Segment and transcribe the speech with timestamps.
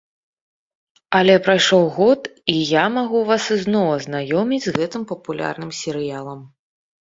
[1.19, 2.21] Але прайшоў год,
[2.55, 6.45] і я магу вас ізноў азнаёміць з гэтым папулярным серыялам.